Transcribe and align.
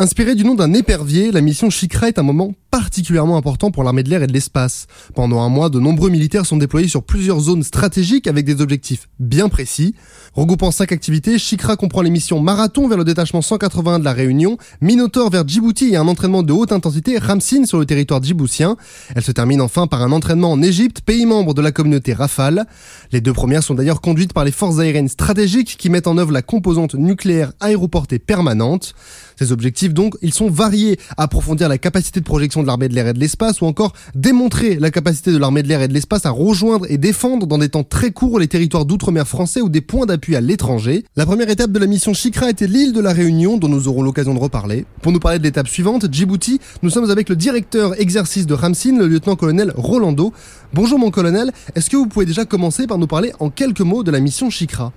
Inspirée 0.00 0.36
du 0.36 0.44
nom 0.44 0.54
d'un 0.54 0.74
épervier, 0.74 1.32
la 1.32 1.40
mission 1.40 1.70
Chikra 1.70 2.06
est 2.06 2.20
un 2.20 2.22
moment 2.22 2.54
particulièrement 2.70 3.36
important 3.36 3.70
pour 3.70 3.82
l'armée 3.82 4.02
de 4.02 4.10
l'air 4.10 4.22
et 4.22 4.26
de 4.26 4.32
l'espace. 4.32 4.86
Pendant 5.14 5.40
un 5.40 5.48
mois, 5.48 5.70
de 5.70 5.80
nombreux 5.80 6.10
militaires 6.10 6.46
sont 6.46 6.56
déployés 6.56 6.88
sur 6.88 7.02
plusieurs 7.02 7.40
zones 7.40 7.62
stratégiques 7.62 8.26
avec 8.26 8.44
des 8.44 8.60
objectifs 8.60 9.08
bien 9.18 9.48
précis. 9.48 9.94
Regroupant 10.34 10.70
cinq 10.70 10.92
activités, 10.92 11.38
Chikra 11.38 11.76
comprend 11.76 12.02
les 12.02 12.10
missions 12.10 12.40
Marathon 12.40 12.88
vers 12.88 12.98
le 12.98 13.04
détachement 13.04 13.42
181 13.42 13.98
de 13.98 14.04
la 14.04 14.12
Réunion, 14.12 14.58
Minotaur 14.80 15.30
vers 15.30 15.46
Djibouti 15.46 15.92
et 15.92 15.96
un 15.96 16.06
entraînement 16.06 16.42
de 16.42 16.52
haute 16.52 16.72
intensité 16.72 17.18
Ramsin 17.18 17.64
sur 17.64 17.78
le 17.78 17.86
territoire 17.86 18.22
djiboutien. 18.22 18.76
Elle 19.14 19.24
se 19.24 19.32
termine 19.32 19.60
enfin 19.60 19.86
par 19.86 20.02
un 20.02 20.12
entraînement 20.12 20.52
en 20.52 20.62
Égypte, 20.62 21.00
pays 21.00 21.26
membre 21.26 21.54
de 21.54 21.62
la 21.62 21.72
communauté 21.72 22.12
Rafale. 22.12 22.66
Les 23.12 23.20
deux 23.20 23.32
premières 23.32 23.62
sont 23.62 23.74
d'ailleurs 23.74 24.00
conduites 24.00 24.32
par 24.32 24.44
les 24.44 24.52
forces 24.52 24.78
aériennes 24.78 25.08
stratégiques 25.08 25.76
qui 25.78 25.90
mettent 25.90 26.06
en 26.06 26.18
œuvre 26.18 26.32
la 26.32 26.42
composante 26.42 26.94
nucléaire 26.94 27.52
aéroportée 27.60 28.18
permanente. 28.18 28.94
Ces 29.38 29.52
objectifs 29.52 29.94
donc, 29.94 30.16
ils 30.20 30.34
sont 30.34 30.50
variés. 30.50 30.98
Approfondir 31.16 31.68
la 31.68 31.78
capacité 31.78 32.20
de 32.20 32.24
projection 32.24 32.57
de 32.62 32.66
l'armée 32.66 32.88
de 32.88 32.94
l'air 32.94 33.06
et 33.06 33.12
de 33.12 33.18
l'espace 33.18 33.60
ou 33.60 33.66
encore 33.66 33.92
démontrer 34.14 34.76
la 34.76 34.90
capacité 34.90 35.32
de 35.32 35.38
l'armée 35.38 35.62
de 35.62 35.68
l'air 35.68 35.82
et 35.82 35.88
de 35.88 35.94
l'espace 35.94 36.26
à 36.26 36.30
rejoindre 36.30 36.86
et 36.88 36.98
défendre 36.98 37.46
dans 37.46 37.58
des 37.58 37.68
temps 37.68 37.84
très 37.84 38.10
courts 38.10 38.38
les 38.38 38.48
territoires 38.48 38.84
d'outre-mer 38.84 39.26
français 39.26 39.60
ou 39.60 39.68
des 39.68 39.80
points 39.80 40.06
d'appui 40.06 40.36
à 40.36 40.40
l'étranger. 40.40 41.04
La 41.16 41.26
première 41.26 41.48
étape 41.50 41.70
de 41.70 41.78
la 41.78 41.86
mission 41.86 42.14
Chikra 42.14 42.50
était 42.50 42.66
l'île 42.66 42.92
de 42.92 43.00
la 43.00 43.12
Réunion 43.12 43.56
dont 43.56 43.68
nous 43.68 43.88
aurons 43.88 44.02
l'occasion 44.02 44.34
de 44.34 44.38
reparler. 44.38 44.84
Pour 45.02 45.12
nous 45.12 45.20
parler 45.20 45.38
de 45.38 45.44
l'étape 45.44 45.68
suivante, 45.68 46.12
Djibouti, 46.12 46.60
nous 46.82 46.90
sommes 46.90 47.10
avec 47.10 47.28
le 47.28 47.36
directeur 47.36 48.00
exercice 48.00 48.46
de 48.46 48.54
Ramsin, 48.54 48.98
le 48.98 49.06
lieutenant-colonel 49.06 49.72
Rolando. 49.76 50.32
Bonjour 50.74 50.98
mon 50.98 51.10
colonel, 51.10 51.52
est-ce 51.74 51.90
que 51.90 51.96
vous 51.96 52.06
pouvez 52.06 52.26
déjà 52.26 52.44
commencer 52.44 52.86
par 52.86 52.98
nous 52.98 53.06
parler 53.06 53.32
en 53.40 53.50
quelques 53.50 53.80
mots 53.80 54.02
de 54.02 54.10
la 54.10 54.20
mission 54.20 54.50
Chikra? 54.50 54.92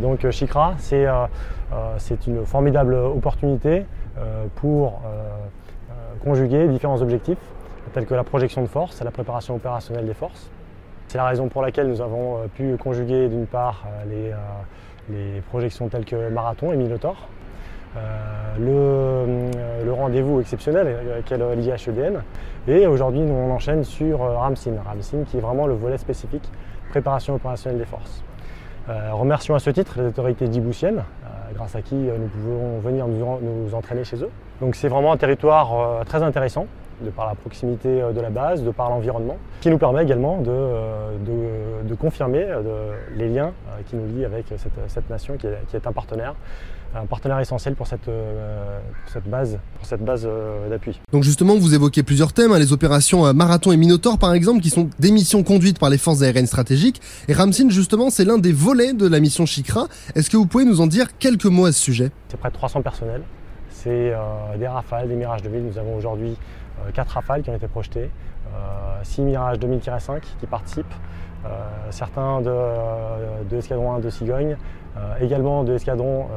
Donc 0.00 0.28
Chikra, 0.30 0.74
c'est 0.78 1.06
euh, 1.06 1.26
euh, 1.72 2.16
une 2.26 2.44
formidable 2.46 2.94
opportunité 2.94 3.84
euh, 4.18 4.46
pour 4.56 5.02
euh, 5.06 5.28
conjuguer 6.24 6.66
différents 6.68 7.00
objectifs 7.02 7.38
tels 7.92 8.06
que 8.06 8.14
la 8.14 8.24
projection 8.24 8.62
de 8.62 8.66
force 8.66 9.00
et 9.00 9.04
la 9.04 9.10
préparation 9.10 9.54
opérationnelle 9.54 10.06
des 10.06 10.14
forces. 10.14 10.50
C'est 11.08 11.18
la 11.18 11.26
raison 11.26 11.48
pour 11.48 11.62
laquelle 11.62 11.88
nous 11.88 12.00
avons 12.00 12.48
pu 12.54 12.76
conjuguer 12.76 13.28
d'une 13.28 13.46
part 13.46 13.84
les, 14.08 15.40
projections 15.50 15.88
telles 15.88 16.06
que 16.06 16.30
Marathon 16.30 16.72
et 16.72 16.76
Minotaur, 16.76 17.28
le, 18.58 19.92
rendez-vous 19.92 20.40
exceptionnel 20.40 21.22
qu'est 21.26 21.36
l'IHEDN, 21.36 22.22
et 22.66 22.86
aujourd'hui 22.86 23.20
on 23.20 23.52
enchaîne 23.52 23.84
sur 23.84 24.18
Ramsin, 24.20 24.72
Ramsin 24.84 25.18
qui 25.26 25.36
est 25.36 25.40
vraiment 25.40 25.66
le 25.66 25.74
volet 25.74 25.98
spécifique 25.98 26.50
préparation 26.88 27.34
opérationnelle 27.34 27.78
des 27.78 27.86
forces. 27.86 28.24
Remercions 28.88 29.54
à 29.54 29.58
ce 29.58 29.70
titre 29.70 29.94
les 29.98 30.08
autorités 30.08 30.50
djiboutiennes 30.50 31.02
grâce 31.54 31.76
à 31.76 31.82
qui 31.82 31.94
euh, 31.94 32.16
nous 32.18 32.26
pouvons 32.28 32.78
venir 32.80 33.06
nous, 33.06 33.74
entraîner 33.74 34.04
chez 34.04 34.16
eux. 34.22 34.30
Donc 34.60 34.74
c'est 34.74 34.88
vraiment 34.88 35.12
un 35.12 35.16
territoire 35.16 35.72
euh, 35.72 36.04
très 36.04 36.22
intéressant 36.22 36.66
de 37.00 37.10
par 37.10 37.26
la 37.26 37.34
proximité 37.34 38.02
euh, 38.02 38.12
de 38.12 38.20
la 38.20 38.30
base, 38.30 38.62
de 38.62 38.70
par 38.70 38.90
l'environnement, 38.90 39.36
qui 39.60 39.70
nous 39.70 39.78
permet 39.78 40.02
également 40.02 40.40
de, 40.40 41.94
confirmer 41.94 42.44
les 43.16 43.28
liens 43.28 43.52
qui 43.88 43.94
nous 43.96 44.06
lient 44.06 44.24
avec 44.24 44.46
cette, 44.88 45.08
nation 45.08 45.36
qui 45.36 45.46
est, 45.46 45.86
un 45.86 45.92
partenaire, 45.92 46.34
un 46.94 47.06
partenaire 47.06 47.38
essentiel 47.38 47.76
pour 47.76 47.86
cette, 47.86 48.10
base, 49.26 49.58
pour 49.78 49.86
cette 49.86 50.04
base 50.04 50.28
d'appui. 50.68 51.00
Donc 51.12 51.22
justement, 51.22 51.54
vous 51.54 51.72
évoquez 51.72 52.02
plusieurs 52.02 52.32
thèmes, 52.32 52.52
hein, 52.52 52.58
les 52.58 52.72
opérations 52.72 53.32
Marathon 53.32 53.72
et 53.72 53.76
Minotaur 53.76 54.18
par 54.18 54.34
exemple, 54.34 54.60
qui 54.60 54.70
sont 54.70 54.90
des 54.98 55.12
missions 55.12 55.44
conduites 55.44 55.78
par 55.78 55.88
les 55.88 55.98
forces 55.98 56.22
aériennes 56.22 56.48
stratégiques. 56.48 57.00
Et 57.28 57.32
Ramsin, 57.32 57.70
justement, 57.70 58.10
c'est 58.10 58.24
l'un 58.24 58.38
des 58.38 58.52
volets 58.52 58.92
de 58.92 59.06
la 59.06 59.20
mission 59.20 59.46
Chikra. 59.46 59.86
Est-ce 60.14 60.28
que 60.28 60.36
vous 60.36 60.46
pouvez 60.46 60.64
nous 60.64 60.80
en 60.80 60.88
dire 60.88 61.16
quelques 61.16 61.46
mots 61.46 61.66
à 61.66 61.72
ce 61.72 61.80
sujet? 61.80 62.10
C'est 62.28 62.36
près 62.36 62.50
de 62.50 62.54
300 62.54 62.82
personnels. 62.82 63.22
C'est 63.70 64.12
des 64.58 64.66
Rafales, 64.66 65.08
des 65.08 65.14
Mirages 65.14 65.42
2000. 65.42 65.62
Nous 65.62 65.78
avons 65.78 65.96
aujourd'hui 65.96 66.36
4 66.92 67.08
euh, 67.08 67.12
Rafales 67.14 67.42
qui 67.42 67.50
ont 67.50 67.54
été 67.54 67.68
projetés, 67.68 68.10
6 69.02 69.20
euh, 69.20 69.24
Mirage 69.24 69.58
2000-5 69.58 70.20
qui 70.38 70.46
participent, 70.46 70.94
euh, 71.44 71.48
certains 71.90 72.40
de, 72.40 72.52
l'escadron 73.50 73.94
1 73.94 74.00
de 74.00 74.10
Cigogne, 74.10 74.56
également 75.20 75.64
de 75.64 75.72
l'escadron 75.72 76.28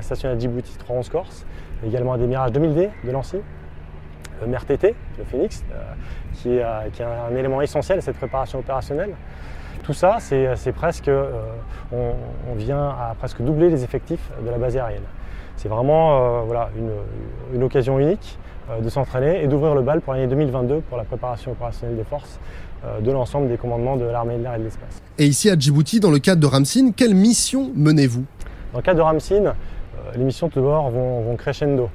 stationné 0.00 0.34
à 0.34 0.38
Djibouti 0.38 0.76
311 0.78 1.08
Corse, 1.08 1.46
également 1.84 2.16
des 2.18 2.26
Mirages 2.26 2.52
2000D 2.52 2.90
de 3.04 3.10
Lancy, 3.10 3.38
le 4.42 4.46
MRTT, 4.46 4.94
le 5.18 5.24
Phoenix, 5.24 5.64
qui 6.34 6.56
est, 6.58 6.62
un 6.62 7.34
élément 7.34 7.62
essentiel 7.62 7.98
à 7.98 8.00
cette 8.02 8.16
préparation 8.16 8.58
opérationnelle. 8.58 9.14
Tout 9.82 9.94
ça, 9.94 10.18
c'est 10.20 10.72
presque, 10.72 11.10
on, 11.90 12.54
vient 12.54 12.88
à 12.88 13.14
presque 13.18 13.40
doubler 13.40 13.70
les 13.70 13.82
effectifs 13.82 14.30
de 14.44 14.50
la 14.50 14.58
base 14.58 14.76
aérienne. 14.76 15.02
C'est 15.56 15.68
vraiment 15.68 16.42
voilà, 16.44 16.70
une, 17.54 17.62
occasion 17.62 17.98
unique 17.98 18.38
euh, 18.70 18.80
de 18.80 18.88
s'entraîner 18.88 19.42
et 19.42 19.46
d'ouvrir 19.46 19.74
le 19.74 19.82
bal 19.82 20.00
pour 20.00 20.12
l'année 20.12 20.26
2022 20.26 20.80
pour 20.80 20.98
la 20.98 21.04
préparation 21.04 21.52
opérationnelle 21.52 21.96
des 21.96 22.04
forces 22.04 22.38
euh, 22.84 23.00
de 23.00 23.10
l'ensemble 23.10 23.48
des 23.48 23.56
commandements 23.56 23.96
de 23.96 24.04
l'armée 24.04 24.36
de 24.36 24.42
l'air 24.42 24.54
et 24.54 24.58
de 24.58 24.64
l'espace. 24.64 25.00
Et 25.18 25.26
ici 25.26 25.48
à 25.48 25.56
Djibouti, 25.58 26.00
dans 26.00 26.10
le 26.10 26.18
cadre 26.18 26.40
de 26.40 26.46
Ramsin, 26.46 26.90
quelle 26.90 27.14
mission 27.14 27.70
menez-vous? 27.74 28.24
Dans 28.72 28.78
le 28.80 28.82
cadre 28.82 28.98
de 28.98 29.02
Ramsin, 29.02 29.44
euh, 29.44 29.52
les 30.16 30.24
missions 30.24 30.48
tout 30.48 30.60
d'abord 30.60 30.90
vont, 30.90 31.36
crescendo. 31.36 31.90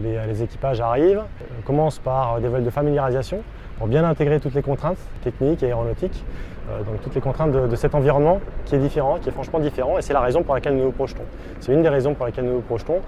Les, 0.00 0.42
équipages 0.44 0.80
arrivent, 0.80 1.24
commencent 1.64 1.98
par 1.98 2.40
des 2.40 2.46
vols 2.46 2.62
de 2.62 2.70
familiarisation 2.70 3.42
pour 3.78 3.86
bien 3.86 4.04
intégrer 4.04 4.40
toutes 4.40 4.54
les 4.54 4.62
contraintes 4.62 4.98
techniques 5.22 5.62
et 5.62 5.66
aéronautiques, 5.66 6.24
donc 6.86 7.00
toutes 7.02 7.14
les 7.14 7.20
contraintes 7.20 7.52
de, 7.52 7.76
cet 7.76 7.94
environnement 7.94 8.40
qui 8.66 8.74
est 8.74 8.78
différent, 8.78 9.18
qui 9.22 9.30
est 9.30 9.32
franchement 9.32 9.58
différent, 9.58 9.96
et 9.96 10.02
c'est 10.02 10.12
la 10.12 10.20
raison 10.20 10.42
pour 10.42 10.54
laquelle 10.54 10.76
nous 10.76 10.84
nous 10.84 10.92
projetons. 10.92 11.22
C'est 11.60 11.72
une 11.72 11.80
des 11.82 11.88
raisons 11.88 12.12
pour 12.12 12.26
lesquelles 12.26 12.44
nous 12.44 12.54
nous 12.54 12.60
projetons. 12.60 13.00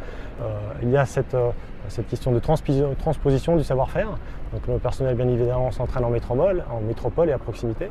il 0.82 0.88
y 0.88 0.96
a 0.96 1.04
cette, 1.04 1.36
cette 1.88 2.08
question 2.08 2.32
de 2.32 2.38
transposition 2.38 3.56
du 3.56 3.64
savoir-faire. 3.64 4.08
Donc 4.52 4.66
le 4.66 4.78
personnel 4.78 5.14
bien 5.14 5.28
évidemment 5.28 5.70
s'entraîne 5.70 6.04
en 6.04 6.10
métropole, 6.10 6.64
en 6.70 6.80
métropole 6.80 7.28
et 7.28 7.32
à 7.32 7.38
proximité. 7.38 7.90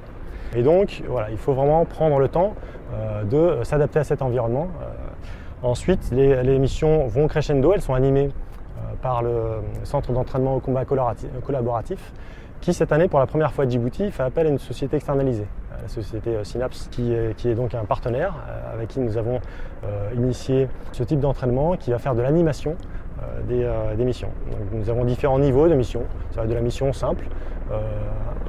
Et 0.56 0.64
donc 0.64 1.04
voilà, 1.08 1.30
il 1.30 1.38
faut 1.38 1.54
vraiment 1.54 1.86
prendre 1.86 2.20
le 2.20 2.28
temps 2.28 2.56
euh, 2.94 3.24
de 3.24 3.64
s'adapter 3.64 4.00
à 4.00 4.04
cet 4.04 4.22
environnement. 4.22 4.68
Euh, 4.82 4.86
ensuite, 5.62 6.12
les, 6.12 6.60
missions 6.60 7.08
vont 7.08 7.28
crescendo, 7.28 7.74
elles 7.74 7.82
sont 7.82 7.94
animées 7.94 8.30
euh, 8.30 8.94
par 9.02 9.22
le 9.22 9.62
centre 9.84 10.12
d'entraînement 10.12 10.56
au 10.56 10.60
combat 10.60 10.86
collaboratif, 10.86 12.00
qui 12.62 12.74
cette 12.74 12.92
année, 12.92 13.08
pour 13.08 13.20
la 13.20 13.28
première 13.28 13.52
fois 13.52 13.66
à 13.66 13.70
Djibouti, 13.70 14.12
fait 14.12 14.24
appel 14.24 14.48
à 14.48 14.50
une 14.50 14.60
société 14.60 14.98
externalisée, 14.98 15.48
la 15.82 15.88
société 15.88 16.32
Synapse, 16.44 16.90
qui 16.92 17.14
est, 17.14 17.56
donc 17.56 17.74
un 17.74 17.86
partenaire 17.86 18.36
avec 18.74 18.90
qui 18.90 19.00
nous 19.00 19.18
avons 19.18 19.40
initié 20.16 20.68
ce 20.92 21.04
type 21.04 21.20
d'entraînement, 21.20 21.78
qui 21.78 21.92
va 21.92 22.00
faire 22.00 22.16
de 22.16 22.22
l'animation 22.22 22.76
euh, 23.20 23.42
euh, 23.52 23.96
des, 23.96 24.06
missions. 24.06 24.30
nous 24.72 24.90
avons 24.90 25.04
différents 25.04 25.40
niveaux 25.40 25.68
de 25.68 25.74
missions. 25.74 26.04
Ça 26.32 26.42
va 26.42 26.48
de 26.48 26.54
la 26.54 26.62
mission 26.62 26.94
simple, 26.94 27.26
euh, 27.72 27.80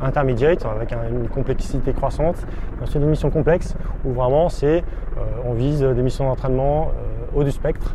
intermediate, 0.02 0.64
avec 0.64 0.92
une 0.92 1.28
complexité 1.28 1.92
croissante, 1.92 2.36
ensuite 2.82 3.02
des 3.02 3.08
missions 3.08 3.30
complexes, 3.30 3.74
où 4.04 4.12
vraiment 4.12 4.48
c'est, 4.48 4.84
on 5.44 5.52
vise 5.52 5.82
des 5.82 6.02
missions 6.02 6.26
d'entraînement 6.26 6.92
haut 7.34 7.44
du 7.44 7.50
spectre, 7.50 7.94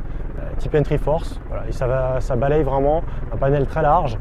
type 0.60 0.76
entry 0.76 0.98
force. 0.98 1.40
et 1.68 1.72
ça, 1.72 1.88
va, 1.88 2.18
ça 2.20 2.36
balaye 2.36 2.64
vraiment 2.64 3.04
un 3.34 3.38
panel 3.38 3.66
très 3.66 3.82
large 3.82 4.18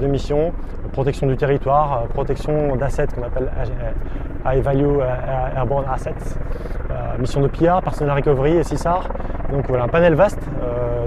de 0.00 0.06
missions, 0.06 0.52
protection 0.92 1.26
du 1.26 1.36
territoire, 1.36 2.04
protection 2.08 2.76
d'assets 2.76 3.08
qu'on 3.08 3.22
appelle 3.22 3.50
High 4.46 4.62
Value 4.62 5.00
Airborne 5.54 5.84
Assets, 5.92 6.14
mission 7.18 7.40
de 7.42 7.48
PR, 7.48 7.82
personnel 7.82 8.14
recovery 8.14 8.52
et 8.56 8.62
CISAR. 8.64 9.08
Donc 9.52 9.66
voilà, 9.68 9.84
un 9.84 9.88
panel 9.88 10.14
vaste 10.14 10.40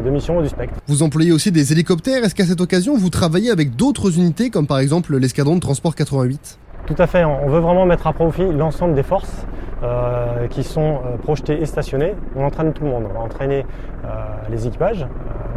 de 0.03 0.09
missions 0.09 0.41
du 0.41 0.50
spectre. 0.50 0.75
Vous 0.88 1.03
employez 1.03 1.31
aussi 1.31 1.52
des 1.52 1.72
hélicoptères. 1.72 2.24
Est-ce 2.24 2.35
qu'à 2.35 2.46
cette 2.46 2.62
occasion, 2.62 2.96
vous 2.96 3.09
travaillez 3.09 3.52
avec 3.52 3.75
d'autres 3.75 4.18
unités, 4.18 4.50
comme 4.50 4.68
par 4.68 4.79
exemple 4.79 5.18
l'escadron 5.18 5.56
de 5.56 5.62
transport 5.62 5.96
88 5.96 6.59
Tout 6.85 6.96
à 6.97 7.08
fait. 7.08 7.25
On 7.25 7.47
veut 7.47 7.59
vraiment 7.59 7.85
mettre 7.85 8.08
à 8.08 8.13
profit 8.13 8.52
l'ensemble 8.52 8.96
des 8.96 9.03
forces 9.03 9.46
euh, 9.81 10.47
qui 10.47 10.63
sont 10.63 10.95
euh, 11.06 11.17
projetées 11.17 11.62
et 11.62 11.66
stationnées. 11.66 12.13
On 12.35 12.44
entraîne 12.44 12.73
tout 12.73 12.84
le 12.84 12.90
monde. 12.90 13.06
On 13.09 13.13
va 13.13 13.22
entraîner 13.22 13.66
euh, 14.03 14.07
les 14.50 14.67
équipages, 14.67 15.07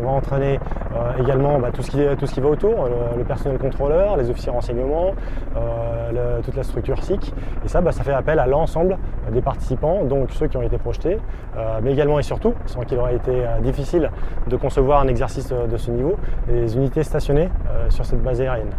on 0.00 0.04
va 0.04 0.10
entraîner 0.10 0.60
euh, 0.94 1.22
également 1.22 1.58
bah, 1.58 1.70
tout, 1.72 1.82
ce 1.82 1.90
qui, 1.90 1.98
tout 2.18 2.26
ce 2.26 2.34
qui 2.34 2.40
va 2.40 2.48
autour, 2.48 2.88
le, 3.16 3.24
personnel 3.24 3.58
contrôleur, 3.58 4.16
les 4.16 4.28
officiers 4.30 4.50
renseignement, 4.50 5.14
euh, 5.56 6.40
toute 6.44 6.56
la 6.56 6.62
structure 6.62 7.02
SIC. 7.02 7.32
Et 7.64 7.68
ça, 7.68 7.80
bah, 7.80 7.92
ça 7.92 8.02
fait 8.02 8.12
appel 8.12 8.38
à 8.38 8.46
l'ensemble 8.46 8.98
des 9.32 9.40
participants, 9.40 10.04
donc 10.04 10.30
ceux 10.32 10.48
qui 10.48 10.56
ont 10.56 10.62
été 10.62 10.76
projetés, 10.78 11.18
euh, 11.56 11.80
mais 11.82 11.92
également 11.92 12.18
et 12.18 12.22
surtout, 12.22 12.54
sans 12.66 12.82
qu'il 12.82 12.98
aurait 12.98 13.16
été 13.16 13.32
difficile 13.62 14.10
de 14.48 14.56
concevoir 14.56 15.00
un 15.00 15.08
exercice 15.08 15.48
de 15.48 15.76
ce 15.76 15.90
niveau, 15.90 16.16
les 16.48 16.76
unités 16.76 17.02
stationnées 17.02 17.48
sur 17.88 18.04
cette 18.04 18.22
base 18.22 18.40
aérienne, 18.40 18.70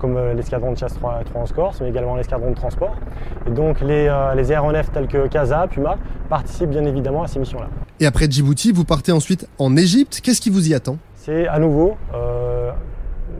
comme 0.00 0.18
l'escadron 0.34 0.72
de 0.72 0.78
chasse 0.78 0.94
3, 0.94 1.20
3 1.24 1.42
en 1.42 1.44
Corse, 1.46 1.80
mais 1.80 1.88
également 1.88 2.16
l'escadron 2.16 2.50
de 2.50 2.56
transport. 2.56 2.96
Et 3.46 3.50
donc 3.50 3.80
les, 3.80 4.12
les 4.36 4.52
aéronefs 4.52 4.90
tels 4.92 5.06
que 5.06 5.26
CASA, 5.28 5.66
Puma 5.68 5.96
participent 6.28 6.70
bien 6.70 6.84
évidemment 6.84 7.22
à 7.22 7.26
ces 7.26 7.38
missions-là. 7.38 7.68
Et 8.00 8.06
après 8.06 8.28
Djibouti, 8.28 8.72
vous 8.72 8.84
partez 8.84 9.12
ensuite 9.12 9.48
en 9.58 9.76
Égypte. 9.76 10.20
Qu'est-ce 10.22 10.40
qui 10.40 10.50
vous 10.50 10.68
y 10.68 10.74
attend? 10.74 10.98
C'est 11.24 11.48
à 11.48 11.58
nouveau, 11.58 11.96
euh, 12.12 12.70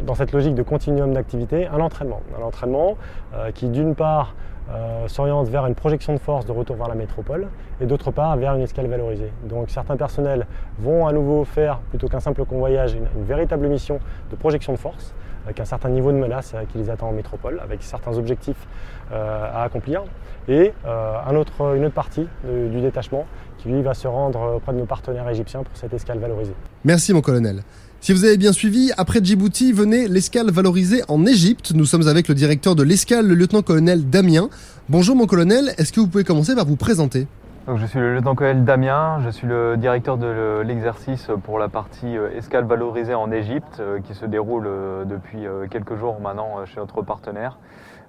dans 0.07 0.15
cette 0.15 0.33
logique 0.33 0.55
de 0.55 0.63
continuum 0.63 1.13
d'activité, 1.13 1.67
un 1.67 1.81
entraînement. 1.81 2.23
Un 2.41 2.43
entraînement 2.43 2.97
euh, 3.35 3.51
qui, 3.51 3.69
d'une 3.69 3.95
part, 3.95 4.35
euh, 4.71 5.07
s'oriente 5.07 5.49
vers 5.49 5.67
une 5.67 5.75
projection 5.75 6.15
de 6.15 6.19
force 6.19 6.47
de 6.47 6.53
retour 6.53 6.77
vers 6.77 6.89
la 6.89 6.95
métropole 6.95 7.49
et 7.83 7.85
d'autre 7.85 8.11
part 8.11 8.39
vers 8.39 8.55
une 8.55 8.63
escale 8.63 8.87
valorisée. 8.87 9.31
Donc 9.43 9.69
certains 9.69 9.99
personnels 9.99 10.47
vont 10.79 11.07
à 11.07 11.13
nouveau 11.13 11.45
faire, 11.45 11.81
plutôt 11.91 12.09
qu'un 12.09 12.21
simple 12.21 12.47
convoyage, 12.47 12.95
une, 12.95 13.07
véritable 13.23 13.69
mission 13.69 13.99
de 14.31 14.37
projection 14.37 14.73
de 14.73 14.79
force 14.79 15.15
avec 15.45 15.61
un 15.61 15.67
certain 15.67 15.91
niveau 15.91 16.11
de 16.11 16.17
menace 16.17 16.55
qui 16.73 16.79
les 16.79 16.89
attend 16.89 17.09
en 17.09 17.13
métropole, 17.13 17.61
avec 17.63 17.83
certains 17.83 18.17
objectifs 18.17 18.67
à 19.13 19.63
accomplir, 19.63 20.05
et 20.49 20.73
une 20.87 21.37
autre 21.37 21.77
partie 21.91 22.27
du 22.45 22.81
détachement 22.81 23.27
qui 23.59 23.69
lui 23.69 23.83
va 23.83 23.93
se 23.93 24.09
rendre 24.09 24.55
auprès 24.57 24.73
de 24.73 24.79
nos 24.79 24.87
partenaires 24.87 25.29
égyptiens 25.29 25.63
pour 25.63 25.77
cette 25.77 25.93
escale 25.93 26.19
valorisée. 26.19 26.55
Merci 26.87 27.15
mon 27.15 27.23
colonel. 27.23 27.63
Si 28.03 28.13
vous 28.13 28.27
avez 28.27 28.37
bien 28.37 28.53
suivi, 28.53 28.93
après 28.99 29.25
Djibouti 29.25 29.73
venait 29.73 30.07
l'escale 30.07 30.51
valorisée 30.51 31.01
en 31.09 31.25
Égypte. 31.25 31.73
Nous 31.75 31.87
sommes 31.87 32.07
avec 32.09 32.29
le 32.29 32.35
directeur 32.35 32.75
de 32.75 32.83
l'escale, 32.83 33.27
le 33.27 33.35
lieutenant-colonel 33.35 34.11
Damien. 34.11 34.51
Bonjour 34.91 35.17
mon 35.17 35.25
colonel, 35.25 35.71
est-ce 35.79 35.95
que 35.95 36.01
vous 36.01 36.09
pouvez 36.09 36.25
commencer 36.25 36.55
par 36.55 36.67
vous 36.67 36.77
présenter? 36.77 37.27
Je 37.75 37.87
suis 37.87 37.99
le 37.99 38.17
lieutenant-colonel 38.17 38.65
Damien, 38.67 39.23
je 39.25 39.31
suis 39.31 39.47
le 39.47 39.79
directeur 39.79 40.19
de 40.19 40.61
l'exercice 40.61 41.31
pour 41.45 41.59
la 41.59 41.71
partie 41.71 42.19
euh, 42.19 42.37
escale 42.37 42.67
valorisée 42.67 43.15
en 43.15 43.33
Égypte 43.33 43.81
euh, 43.81 44.01
qui 44.01 44.13
se 44.13 44.27
déroule 44.27 44.67
euh, 44.67 45.05
depuis 45.07 45.47
quelques 45.71 45.97
jours 45.97 46.21
maintenant 46.21 46.67
chez 46.67 46.81
notre 46.81 47.01
partenaire. 47.01 47.57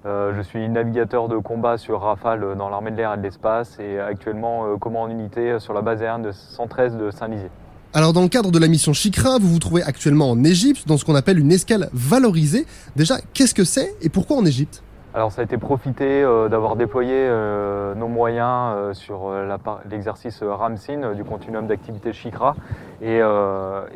Je 0.04 0.40
suis 0.42 0.68
navigateur 0.68 1.28
de 1.28 1.36
combat 1.38 1.78
sur 1.78 2.02
Rafale 2.02 2.54
dans 2.56 2.68
l'armée 2.68 2.92
de 2.92 2.96
l'air 2.96 3.14
et 3.14 3.16
de 3.16 3.22
l'espace 3.22 3.76
et 3.80 3.98
actuellement 3.98 4.76
commandant 4.78 5.10
unité 5.10 5.58
sur 5.58 5.72
la 5.72 5.80
base 5.80 6.00
aérienne 6.00 6.22
de 6.22 6.30
113 6.30 6.96
de 6.96 7.10
Saint-Lizier. 7.10 7.50
Alors 7.96 8.12
dans 8.12 8.20
le 8.20 8.28
cadre 8.28 8.50
de 8.50 8.58
la 8.58 8.68
mission 8.68 8.92
Shikra, 8.92 9.38
vous 9.38 9.48
vous 9.48 9.58
trouvez 9.58 9.82
actuellement 9.82 10.30
en 10.30 10.44
Égypte 10.44 10.86
dans 10.86 10.98
ce 10.98 11.06
qu'on 11.06 11.14
appelle 11.14 11.38
une 11.38 11.50
escale 11.50 11.88
valorisée. 11.94 12.66
Déjà, 12.94 13.14
qu'est-ce 13.32 13.54
que 13.54 13.64
c'est 13.64 13.94
et 14.02 14.10
pourquoi 14.10 14.36
en 14.36 14.44
Égypte? 14.44 14.82
Alors 15.14 15.32
ça 15.32 15.40
a 15.40 15.44
été 15.44 15.56
profité 15.56 16.22
euh, 16.22 16.50
d'avoir 16.50 16.76
déployé 16.76 17.14
euh, 17.14 17.94
nos 17.94 18.08
moyens 18.08 18.74
euh, 18.76 18.92
sur 18.92 19.32
l'exercice 19.90 20.42
RAMSIN 20.42 21.14
du 21.14 21.24
continuum 21.24 21.66
d'activité 21.66 22.12
Shikra 22.12 22.54
et, 23.00 23.20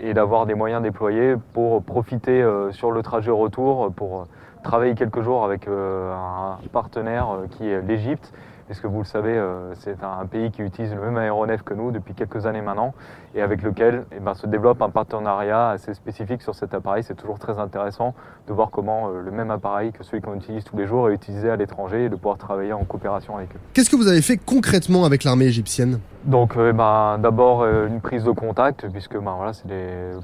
et 0.02 0.14
d'avoir 0.14 0.47
des 0.47 0.55
moyens 0.55 0.82
déployés 0.82 1.35
pour 1.52 1.82
profiter 1.82 2.43
sur 2.70 2.93
le 2.93 3.02
trajet 3.02 3.31
retour 3.31 3.93
pour 3.93 4.29
travailler 4.64 4.94
quelques 4.94 5.20
jours 5.20 5.44
avec 5.44 5.69
un 5.69 6.56
partenaire 6.73 7.37
qui 7.50 7.69
est 7.69 7.82
l'Égypte 7.82 8.32
puisque 8.70 8.84
vous 8.84 9.00
le 9.00 9.05
savez, 9.05 9.37
euh, 9.37 9.75
c'est 9.81 9.96
un 10.05 10.25
pays 10.26 10.52
qui 10.52 10.62
utilise 10.62 10.94
le 10.94 11.00
même 11.00 11.17
aéronef 11.17 11.64
que 11.64 11.75
nous 11.75 11.90
depuis 11.90 12.14
quelques 12.14 12.46
années 12.46 12.61
maintenant, 12.61 12.94
et 13.34 13.43
avec 13.43 13.62
lequel 13.62 14.05
eh 14.17 14.20
ben, 14.20 14.34
se 14.34 14.46
développe 14.46 14.81
un 14.81 14.90
partenariat 14.90 15.70
assez 15.70 15.93
spécifique 15.93 16.40
sur 16.40 16.55
cet 16.55 16.72
appareil. 16.72 17.02
C'est 17.02 17.17
toujours 17.17 17.40
très 17.40 17.58
intéressant 17.58 18.14
de 18.46 18.52
voir 18.52 18.70
comment 18.70 19.08
euh, 19.08 19.22
le 19.22 19.32
même 19.32 19.50
appareil 19.50 19.90
que 19.90 20.05
celui 20.05 20.22
qu'on 20.22 20.37
utilise 20.37 20.62
tous 20.62 20.76
les 20.76 20.87
jours 20.87 21.11
est 21.11 21.14
utilisé 21.14 21.50
à 21.50 21.56
l'étranger 21.56 22.05
et 22.05 22.08
de 22.08 22.14
pouvoir 22.14 22.38
travailler 22.38 22.72
en 22.72 22.84
coopération 22.84 23.37
avec 23.37 23.52
eux. 23.56 23.58
Qu'est-ce 23.75 23.90
que 23.90 23.96
vous 23.96 24.06
avez 24.06 24.22
fait 24.22 24.37
concrètement 24.37 25.05
avec 25.05 25.25
l'armée 25.25 25.46
égyptienne? 25.46 25.99
Donc 26.23 26.56
euh, 26.56 26.70
eh 26.70 26.73
ben, 26.73 27.19
d'abord 27.19 27.66
une 27.66 28.00
prise 28.00 28.23
de 28.23 28.31
contact 28.31 28.87
puisque 28.93 29.19
ben, 29.19 29.34
voilà, 29.37 29.50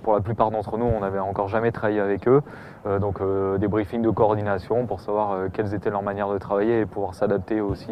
pour 0.05 0.15
la 0.15 0.21
plupart 0.21 0.53
d'entre 0.53 0.79
nous 0.79 0.85
on 0.85 1.01
n'avait 1.01 1.19
encore 1.19 1.49
jamais 1.49 1.73
travaillé 1.73 1.99
avec 1.99 2.29
eux. 2.29 2.43
donc 3.01 3.19
des 3.59 3.67
briefings 3.67 4.03
de 4.03 4.11
coordination 4.11 4.87
pour 4.87 5.01
savoir 5.01 5.51
quelles 5.53 5.75
étaient 5.75 5.91
leurs 5.91 6.03
manières 6.05 6.29
de 6.29 6.39
travailler 6.39 6.81
et 6.81 6.87
pouvoir 6.87 7.15
s'adapter 7.15 7.61
aussi 7.61 7.91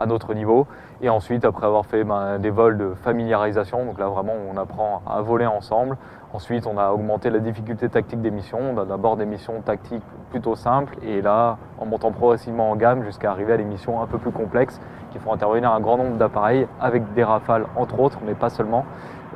à 0.00 0.06
notre 0.06 0.34
niveau. 0.34 0.66
Et 1.02 1.08
ensuite, 1.08 1.44
après 1.44 1.66
avoir 1.66 1.86
fait 1.86 2.02
ben, 2.02 2.38
des 2.38 2.50
vols 2.50 2.78
de 2.78 2.94
familiarisation, 3.02 3.84
donc 3.84 3.98
là 3.98 4.08
vraiment 4.08 4.32
on 4.50 4.56
apprend 4.56 5.02
à 5.06 5.20
voler 5.20 5.46
ensemble. 5.46 5.96
Ensuite, 6.32 6.66
on 6.66 6.78
a 6.78 6.90
augmenté 6.90 7.28
la 7.28 7.40
difficulté 7.40 7.88
tactique 7.88 8.20
des 8.20 8.30
missions. 8.30 8.60
On 8.60 8.78
a 8.78 8.84
d'abord 8.84 9.16
des 9.16 9.26
missions 9.26 9.60
tactiques 9.62 10.02
plutôt 10.30 10.54
simples 10.54 10.96
et 11.02 11.22
là, 11.22 11.58
en 11.78 11.86
montant 11.86 12.12
progressivement 12.12 12.70
en 12.70 12.76
gamme 12.76 13.04
jusqu'à 13.04 13.32
arriver 13.32 13.54
à 13.54 13.56
des 13.56 13.64
missions 13.64 14.00
un 14.00 14.06
peu 14.06 14.18
plus 14.18 14.30
complexes 14.30 14.80
qui 15.10 15.18
font 15.18 15.32
intervenir 15.32 15.70
un 15.72 15.80
grand 15.80 15.96
nombre 15.96 16.16
d'appareils 16.16 16.66
avec 16.80 17.12
des 17.14 17.24
rafales 17.24 17.66
entre 17.76 18.00
autres, 18.00 18.18
mais 18.26 18.34
pas 18.34 18.50
seulement. 18.50 18.84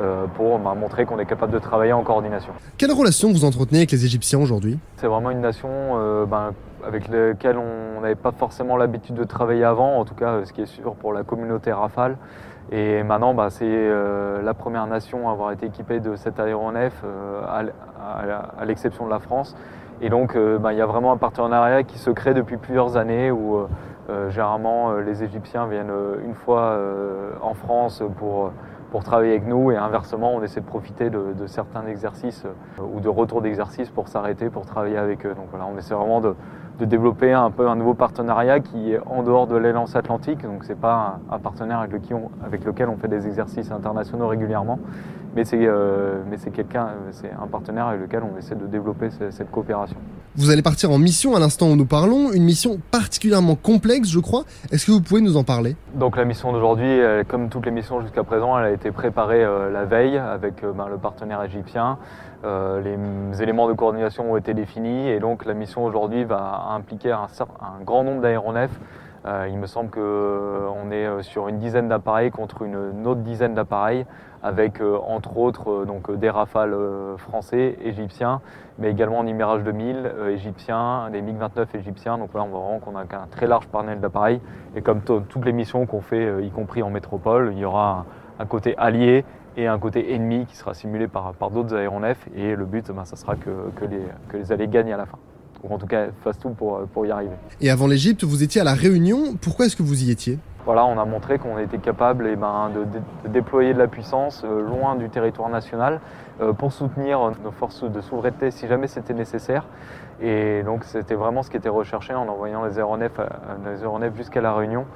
Euh, 0.00 0.26
pour 0.34 0.58
ben, 0.58 0.74
montrer 0.74 1.04
qu'on 1.04 1.20
est 1.20 1.24
capable 1.24 1.52
de 1.52 1.58
travailler 1.60 1.92
en 1.92 2.02
coordination. 2.02 2.52
Quelle 2.78 2.90
relation 2.90 3.30
vous 3.30 3.44
entretenez 3.44 3.78
avec 3.78 3.92
les 3.92 4.04
Égyptiens 4.04 4.40
aujourd'hui? 4.40 4.76
C'est 4.96 5.06
vraiment 5.06 5.30
une 5.30 5.40
nation 5.40 5.68
euh, 5.70 6.26
ben, 6.26 6.50
avec 6.84 7.06
laquelle 7.06 7.58
on 7.58 8.00
n'avait 8.00 8.16
pas 8.16 8.32
forcément 8.32 8.76
l'habitude 8.76 9.14
de 9.14 9.22
travailler 9.22 9.62
avant, 9.62 9.98
en 10.00 10.04
tout 10.04 10.16
cas 10.16 10.44
ce 10.44 10.52
qui 10.52 10.62
est 10.62 10.66
sûr 10.66 10.96
pour 10.96 11.12
la 11.12 11.22
communauté 11.22 11.70
Rafale. 11.70 12.16
Et 12.72 13.04
maintenant, 13.04 13.34
ben, 13.34 13.50
c'est 13.50 13.88
la 14.42 14.54
première 14.54 14.88
nation 14.88 15.28
à 15.28 15.32
avoir 15.32 15.52
été 15.52 15.66
équipée 15.66 16.00
de 16.00 16.16
cet 16.16 16.40
aéronef, 16.40 17.04
à, 17.46 18.64
l'exception 18.64 19.04
de 19.04 19.10
la 19.10 19.20
France. 19.20 19.54
Et 20.00 20.08
donc, 20.08 20.34
il 20.34 20.76
y 20.76 20.80
a 20.80 20.86
vraiment 20.86 21.12
un 21.12 21.18
partenariat 21.18 21.84
qui 21.84 21.98
se 21.98 22.10
crée 22.10 22.34
depuis 22.34 22.56
plusieurs 22.56 22.96
années 22.96 23.30
où 23.30 23.58
généralement 24.28 24.94
les 24.94 25.22
Égyptiens 25.22 25.66
viennent 25.66 25.92
une 26.24 26.34
fois 26.34 26.78
en 27.40 27.54
France 27.54 28.02
pour 28.18 28.52
pour 28.94 29.02
travailler 29.02 29.32
avec 29.32 29.48
nous 29.48 29.72
et 29.72 29.76
inversement 29.76 30.36
on 30.36 30.42
essaie 30.44 30.60
de 30.60 30.66
profiter 30.66 31.10
de, 31.10 31.34
certains 31.46 31.84
exercices 31.88 32.44
euh, 32.44 32.84
ou 32.94 33.00
de 33.00 33.08
retours 33.08 33.42
d'exercice 33.42 33.90
pour 33.90 34.06
s'arrêter 34.06 34.50
pour 34.50 34.66
travailler 34.66 34.98
avec 34.98 35.26
eux. 35.26 35.34
Donc 35.34 35.46
voilà, 35.50 35.66
on 35.66 35.76
essaie 35.76 35.94
vraiment 35.94 36.20
de, 36.20 36.36
développer 36.78 37.32
un 37.32 37.50
peu 37.50 37.68
un 37.68 37.74
nouveau 37.74 37.94
partenariat 37.94 38.60
qui 38.60 38.92
est 38.92 39.00
en 39.04 39.24
dehors 39.24 39.48
de 39.48 39.56
l'élance 39.56 39.96
atlantique. 39.96 40.42
Donc 40.42 40.62
c'est 40.62 40.78
pas 40.78 41.18
un, 41.28 41.40
partenaire 41.40 41.80
avec, 41.80 41.90
avec, 42.46 42.64
lequel 42.64 42.88
on 42.88 42.96
fait 42.96 43.08
des 43.08 43.26
exercices 43.26 43.72
internationaux 43.72 44.28
régulièrement, 44.28 44.78
mais 45.34 45.42
c'est 45.42 45.66
euh, 45.66 46.22
quelqu'un, 46.52 46.90
c'est 47.10 47.32
un 47.32 47.48
partenaire 47.48 47.88
avec 47.88 48.00
lequel 48.00 48.22
on 48.22 48.38
essaie 48.38 48.54
de 48.54 48.66
développer 48.66 49.10
cette 49.10 49.50
coopération. 49.50 49.96
Vous 50.36 50.50
allez 50.50 50.62
partir 50.62 50.90
en 50.90 50.98
mission 50.98 51.36
à 51.36 51.38
l'instant 51.38 51.68
où 51.70 51.76
nous 51.76 51.86
parlons, 51.86 52.32
une 52.32 52.42
mission 52.42 52.80
particulièrement 52.90 53.54
complexe, 53.54 54.08
je 54.08 54.18
crois. 54.18 54.42
Est-ce 54.72 54.84
que 54.84 54.90
vous 54.90 55.00
pouvez 55.00 55.20
nous 55.20 55.36
en 55.36 55.44
parler? 55.44 55.76
Donc 55.94 56.16
la 56.16 56.24
mission 56.24 56.52
d'aujourd'hui, 56.52 56.98
comme 57.28 57.48
toutes 57.50 57.66
les 57.66 57.70
missions 57.70 58.00
jusqu'à 58.00 58.24
présent, 58.24 58.58
elle 58.58 58.64
a 58.64 58.70
été 58.72 58.90
préparée 58.90 59.44
euh, 59.44 59.70
la 59.70 59.84
veille 59.84 60.18
avec 60.18 60.64
euh, 60.64 60.72
ben, 60.72 60.88
le 60.88 60.96
partenaire 60.96 61.40
égyptien. 61.44 61.98
Euh, 62.44 62.80
les 62.80 63.42
éléments 63.42 63.68
de 63.68 63.74
coordination 63.74 64.32
ont 64.32 64.36
été 64.36 64.54
définis 64.54 65.08
et 65.08 65.20
donc 65.20 65.44
la 65.44 65.54
mission 65.54 65.84
aujourd'hui 65.84 66.24
va 66.24 66.66
impliquer 66.74 67.12
un, 67.12 67.28
un 67.60 67.84
grand 67.84 68.02
nombre 68.02 68.20
d'aéronefs 68.20 68.78
euh, 69.26 69.48
il 69.50 69.56
me 69.56 69.66
semble 69.66 69.90
qu'on 69.90 70.00
euh, 70.00 70.90
est 70.90 71.06
euh, 71.06 71.22
sur 71.22 71.48
une 71.48 71.58
dizaine 71.58 71.88
d'appareils 71.88 72.30
contre 72.30 72.62
une, 72.62 73.06
autre 73.06 73.22
dizaine 73.22 73.54
d'appareils, 73.54 74.04
avec 74.42 74.82
entre 74.82 75.38
autres 75.38 75.86
donc, 75.86 76.10
des 76.10 76.28
rafales 76.28 76.76
français, 77.16 77.78
égyptiens, 77.82 78.42
mais 78.78 78.90
également 78.90 79.24
des 79.24 79.32
Mirage 79.32 79.62
2000 79.62 80.12
égyptiens, 80.28 81.08
des 81.10 81.22
MiG-29 81.22 81.74
égyptiens. 81.78 82.18
Donc 82.18 82.34
là, 82.34 82.42
on 82.42 82.48
voit 82.48 82.60
vraiment 82.60 82.78
qu'on 82.78 82.94
a 82.94 83.00
un 83.00 83.26
très 83.30 83.46
large 83.46 83.66
panel 83.68 84.00
d'appareils. 84.00 84.42
Et 84.76 84.82
comme 84.82 85.00
toutes 85.00 85.46
les 85.46 85.54
missions 85.54 85.86
qu'on 85.86 86.02
fait, 86.02 86.44
y 86.44 86.50
compris 86.50 86.82
en 86.82 86.90
métropole, 86.90 87.52
il 87.52 87.58
y 87.58 87.64
aura 87.64 88.04
un, 88.38 88.44
côté 88.44 88.74
allié 88.76 89.24
et 89.56 89.66
un 89.66 89.78
côté 89.78 90.12
ennemi 90.12 90.44
qui 90.44 90.56
sera 90.56 90.74
simulé 90.74 91.08
par, 91.08 91.32
d'autres 91.50 91.74
aéronefs. 91.74 92.28
Et 92.36 92.54
le 92.54 92.66
but, 92.66 92.90
ben, 92.90 93.06
ça 93.06 93.16
sera 93.16 93.36
que 93.36 93.86
les 94.34 94.52
alliés 94.52 94.68
gagnent 94.68 94.92
à 94.92 94.98
la 94.98 95.06
fin 95.06 95.16
ou 95.64 95.74
en 95.74 95.78
tout 95.78 95.86
cas 95.86 96.06
fasse 96.22 96.38
tout 96.38 96.50
pour, 96.50 96.80
pour 96.92 97.06
y 97.06 97.10
arriver. 97.10 97.34
Et 97.60 97.70
avant 97.70 97.86
l'Égypte, 97.86 98.22
vous 98.24 98.42
étiez 98.42 98.60
à 98.60 98.64
La 98.64 98.74
Réunion. 98.74 99.34
Pourquoi 99.40 99.66
est-ce 99.66 99.76
que 99.76 99.82
vous 99.82 100.04
y 100.04 100.10
étiez? 100.10 100.38
Voilà, 100.64 100.86
on 100.86 100.98
a 100.98 101.04
montré 101.04 101.38
qu'on 101.38 101.58
était 101.58 101.76
capable 101.76 102.26
eh 102.26 102.36
ben, 102.36 102.70
de, 102.70 103.28
déployer 103.28 103.74
de 103.74 103.78
la 103.78 103.86
puissance 103.86 104.44
euh, 104.46 104.62
loin 104.62 104.96
du 104.96 105.10
territoire 105.10 105.50
national 105.50 106.00
euh, 106.40 106.54
pour 106.54 106.72
soutenir 106.72 107.32
nos 107.44 107.50
forces 107.50 107.84
de 107.84 108.00
souveraineté 108.00 108.50
si 108.50 108.66
jamais 108.66 108.86
c'était 108.86 109.12
nécessaire. 109.12 109.66
Et 110.22 110.62
donc 110.62 110.84
c'était 110.84 111.16
vraiment 111.16 111.42
ce 111.42 111.50
qui 111.50 111.58
était 111.58 111.68
recherché 111.68 112.14
en 112.14 112.28
envoyant 112.28 112.64
les 112.64 112.78
aéronefs, 112.78 113.18
euh, 113.18 113.26
les 113.66 113.82
aéronefs 113.82 114.16
jusqu'à 114.16 114.40
La 114.40 114.54
Réunion. 114.54 114.86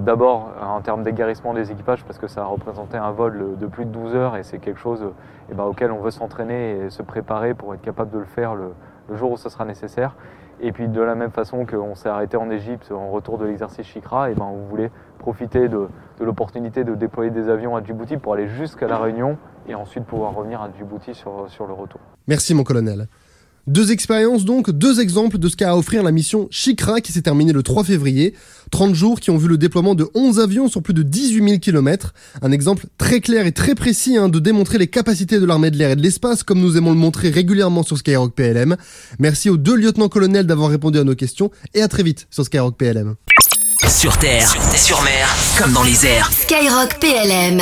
D'abord 0.00 0.54
en 0.62 0.80
termes 0.80 1.02
d'égarissement 1.02 1.52
des 1.52 1.70
équipages 1.70 2.02
parce 2.02 2.18
que 2.18 2.26
ça 2.26 2.42
représentait 2.42 2.96
un 2.96 3.10
vol 3.10 3.58
de 3.60 3.66
plus 3.66 3.84
de 3.84 3.90
12 3.90 4.14
heures 4.14 4.36
et 4.36 4.42
c'est 4.42 4.56
quelque 4.56 4.80
chose 4.80 5.04
eh 5.50 5.54
ben, 5.54 5.64
auquel 5.64 5.92
on 5.92 6.00
veut 6.00 6.10
s'entraîner 6.10 6.86
et 6.86 6.88
se 6.88 7.02
préparer 7.02 7.52
pour 7.52 7.74
être 7.74 7.82
capable 7.82 8.10
de 8.10 8.18
le 8.18 8.24
faire 8.24 8.54
le, 8.54 8.72
le 9.08 9.16
jour 9.16 9.32
où 9.32 9.36
ce 9.36 9.48
sera 9.48 9.64
nécessaire. 9.64 10.14
Et 10.60 10.72
puis 10.72 10.88
de 10.88 11.00
la 11.00 11.14
même 11.14 11.30
façon 11.30 11.66
qu'on 11.66 11.94
s'est 11.94 12.08
arrêté 12.08 12.36
en 12.36 12.50
Égypte 12.50 12.90
en 12.90 13.10
retour 13.10 13.38
de 13.38 13.44
l'exercice 13.44 13.86
Chikra, 13.86 14.30
et 14.30 14.34
ben 14.34 14.44
on 14.44 14.66
voulait 14.68 14.90
profiter 15.18 15.68
de, 15.68 15.88
l'opportunité 16.20 16.84
de 16.84 16.94
déployer 16.94 17.30
des 17.30 17.48
avions 17.48 17.76
à 17.76 17.82
Djibouti 17.82 18.16
pour 18.16 18.34
aller 18.34 18.48
jusqu'à 18.48 18.88
la 18.88 18.98
Réunion 18.98 19.38
et 19.68 19.74
ensuite 19.74 20.04
pouvoir 20.04 20.34
revenir 20.34 20.60
à 20.60 20.70
Djibouti 20.76 21.14
sur 21.14 21.66
le 21.66 21.72
retour. 21.72 22.00
Merci 22.26 22.54
mon 22.54 22.64
colonel. 22.64 23.06
Deux 23.68 23.92
expériences 23.92 24.46
donc, 24.46 24.70
deux 24.70 24.98
exemples 24.98 25.36
de 25.36 25.46
ce 25.46 25.54
qu'a 25.54 25.72
à 25.72 25.76
offrir 25.76 26.02
la 26.02 26.10
mission 26.10 26.48
Shikra 26.50 27.02
qui 27.02 27.12
s'est 27.12 27.20
terminée 27.20 27.52
le 27.52 27.62
3 27.62 27.84
février. 27.84 28.32
30 28.70 28.94
jours 28.94 29.20
qui 29.20 29.30
ont 29.30 29.36
vu 29.36 29.46
le 29.46 29.58
déploiement 29.58 29.94
de 29.94 30.08
11 30.14 30.40
avions 30.40 30.68
sur 30.68 30.82
plus 30.82 30.94
de 30.94 31.02
18 31.02 31.44
000 31.46 31.58
km. 31.58 32.14
Un 32.40 32.50
exemple 32.50 32.86
très 32.96 33.20
clair 33.20 33.44
et 33.44 33.52
très 33.52 33.74
précis 33.74 34.16
hein, 34.16 34.30
de 34.30 34.38
démontrer 34.38 34.78
les 34.78 34.86
capacités 34.86 35.38
de 35.38 35.44
l'armée 35.44 35.70
de 35.70 35.76
l'air 35.76 35.90
et 35.90 35.96
de 35.96 36.02
l'espace 36.02 36.42
comme 36.42 36.60
nous 36.60 36.78
aimons 36.78 36.92
le 36.92 36.96
montrer 36.96 37.28
régulièrement 37.28 37.82
sur 37.82 37.98
Skyrock 37.98 38.34
PLM. 38.34 38.74
Merci 39.18 39.50
aux 39.50 39.58
deux 39.58 39.76
lieutenants-colonels 39.76 40.46
d'avoir 40.46 40.70
répondu 40.70 40.98
à 40.98 41.04
nos 41.04 41.14
questions 41.14 41.50
et 41.74 41.82
à 41.82 41.88
très 41.88 42.02
vite 42.02 42.26
sur 42.30 42.46
Skyrock 42.46 42.74
PLM. 42.78 43.16
Sur 43.86 44.16
terre, 44.16 44.48
sur, 44.48 44.62
terre, 44.62 44.78
sur 44.78 45.02
mer, 45.02 45.28
comme 45.58 45.74
dans 45.74 45.82
les 45.82 46.06
airs. 46.06 46.30
Skyrock 46.32 46.98
PLM. 47.00 47.60